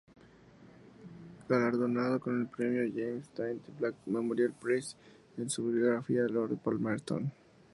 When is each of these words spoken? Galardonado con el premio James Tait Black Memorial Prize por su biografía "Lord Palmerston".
Galardonado 1.47 2.19
con 2.19 2.41
el 2.41 2.47
premio 2.47 2.91
James 2.91 3.29
Tait 3.35 3.61
Black 3.77 3.93
Memorial 4.07 4.51
Prize 4.51 4.97
por 5.35 5.47
su 5.47 5.67
biografía 5.71 6.23
"Lord 6.23 6.57
Palmerston". 6.57 7.31